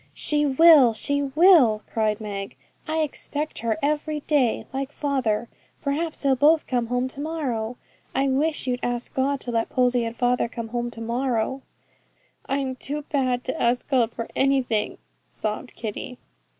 'She 0.15 0.47
will, 0.47 0.93
she 0.95 1.21
will,' 1.21 1.83
cried 1.85 2.19
Meg. 2.19 2.55
'I 2.87 2.97
expect 3.01 3.59
her 3.59 3.77
every 3.83 4.21
day, 4.21 4.65
like 4.73 4.91
father. 4.91 5.47
Perhaps 5.83 6.23
they'll 6.23 6.35
both 6.35 6.65
come 6.65 6.87
home 6.87 7.07
to 7.07 7.19
morrow. 7.21 7.77
I 8.15 8.27
wish 8.27 8.65
you'd 8.65 8.79
ask 8.81 9.13
God 9.13 9.39
to 9.41 9.51
let 9.51 9.69
Posy 9.69 10.03
and 10.03 10.17
father 10.17 10.47
come 10.47 10.69
home 10.69 10.89
to 10.89 11.01
morrow.' 11.01 11.61
'I'm 12.49 12.77
too 12.77 13.03
bad 13.11 13.43
to 13.43 13.61
ask 13.61 13.87
God 13.89 14.11
for 14.11 14.27
anything,' 14.35 14.97
sobbed 15.29 15.75
Kitty. 15.75 16.17